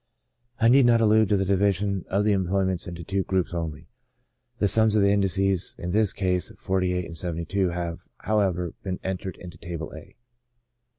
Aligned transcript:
I 0.59 0.67
need 0.67 0.87
not 0.87 0.99
allude 0.99 1.29
to 1.29 1.37
the 1.37 1.45
division 1.45 2.05
of 2.09 2.23
the 2.25 2.31
employments 2.31 2.87
into 2.87 3.03
two 3.03 3.21
groups 3.21 3.53
only; 3.53 3.87
the 4.57 4.67
sums 4.67 4.95
of 4.95 5.03
the 5.03 5.11
indices 5.11 5.75
in 5.77 5.91
this 5.91 6.11
case, 6.11 6.51
48 6.57 7.05
and 7.05 7.15
72, 7.15 7.69
have, 7.69 8.07
however, 8.17 8.73
been 8.81 8.99
entered 9.03 9.35
into 9.37 9.59
table 9.59 9.93
A. 9.95 10.15